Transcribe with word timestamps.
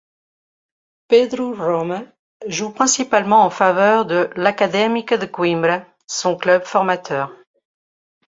Pedro 1.09 1.53
Roma 1.53 2.05
joue 2.47 2.71
principalement 2.71 3.45
en 3.45 3.51
faveur 3.51 4.07
de 4.07 4.31
l'Académica 4.35 5.15
de 5.15 5.27
Coimbra, 5.27 5.85
son 6.07 6.35
club 6.35 6.63
formateur. 6.63 7.31